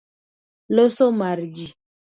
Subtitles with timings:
[0.75, 1.67] Loso mar ji.